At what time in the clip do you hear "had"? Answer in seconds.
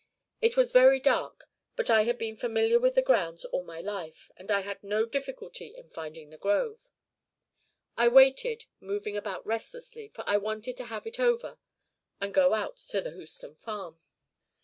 2.05-2.17, 4.61-4.83